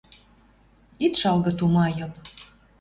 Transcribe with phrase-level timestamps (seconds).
[1.05, 2.11] Ит шалгы тумайыл!..»